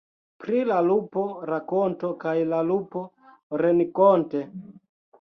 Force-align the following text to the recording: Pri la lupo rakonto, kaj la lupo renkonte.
Pri 0.45 0.63
la 0.71 0.79
lupo 0.85 1.25
rakonto, 1.51 2.11
kaj 2.25 2.35
la 2.57 2.65
lupo 2.73 3.05
renkonte. 3.67 4.47